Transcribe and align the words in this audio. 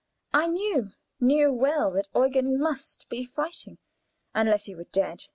I 0.33 0.47
knew 0.47 0.93
knew 1.19 1.53
well, 1.53 1.91
that 1.91 2.07
Eugen 2.15 2.59
must 2.59 3.07
be 3.07 3.23
fighting 3.23 3.77
unless 4.33 4.65
he 4.65 4.73
were 4.73 4.85
dead. 4.85 5.25